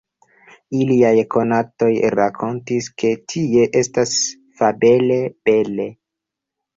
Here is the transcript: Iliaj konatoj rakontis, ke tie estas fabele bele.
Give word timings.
Iliaj 0.83 1.11
konatoj 1.33 1.89
rakontis, 2.19 2.87
ke 3.01 3.11
tie 3.33 3.65
estas 3.81 4.15
fabele 4.63 5.19
bele. 5.51 5.87